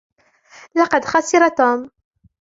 لقد 0.75 1.05
خَسِرَ 1.05 1.49
توم. 1.49 1.89